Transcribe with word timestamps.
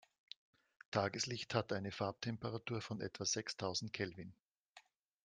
Tageslicht 0.89 1.53
hat 1.53 1.71
eine 1.71 1.91
Farbtemperatur 1.91 2.81
von 2.81 3.01
etwa 3.01 3.23
sechstausend 3.23 3.93
Kelvin. 3.93 4.33